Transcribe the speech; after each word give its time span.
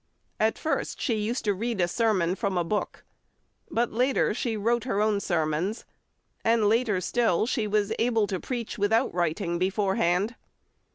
At 0.39 0.57
first 0.57 0.99
she 0.99 1.13
used 1.13 1.45
to 1.45 1.53
read 1.53 1.79
a 1.79 1.87
sermon 1.87 2.33
from 2.33 2.57
a 2.57 2.63
book, 2.63 3.03
but 3.69 3.91
later 3.93 4.33
she 4.33 4.57
wrote 4.57 4.83
her 4.85 4.99
own 4.99 5.19
sermons, 5.19 5.85
and 6.43 6.67
later 6.67 6.99
still 6.99 7.45
she 7.45 7.67
was 7.67 7.93
able 7.99 8.25
to 8.25 8.39
preach 8.39 8.79
without 8.79 9.13
writing 9.13 9.59
beforehand. 9.59 10.33